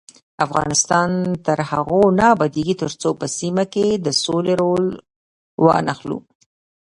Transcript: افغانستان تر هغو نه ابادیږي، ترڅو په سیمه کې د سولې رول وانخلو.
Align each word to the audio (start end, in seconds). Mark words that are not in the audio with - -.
افغانستان 0.45 1.09
تر 1.45 1.57
هغو 1.69 2.01
نه 2.19 2.25
ابادیږي، 2.35 2.75
ترڅو 2.81 3.09
په 3.19 3.25
سیمه 3.37 3.63
کې 3.73 3.85
د 4.05 4.07
سولې 4.23 4.53
رول 4.61 4.83
وانخلو. 5.65 6.17